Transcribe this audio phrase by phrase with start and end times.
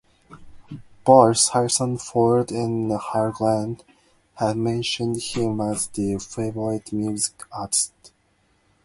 [1.05, 3.83] Both, Harrison Ford and Hugh Grant,
[4.37, 8.11] have mentioned him as their favourite music artist.